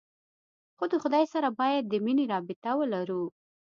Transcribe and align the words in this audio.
خو 0.77 0.83
د 0.91 0.93
خداى 1.03 1.25
سره 1.33 1.47
بايد 1.59 1.83
د 1.87 1.93
مينې 2.05 2.25
رابطه 2.33 2.71
ولرو. 2.77 3.23